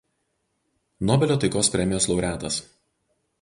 [1.09, 2.59] Nobelio taikos premijos laureatas.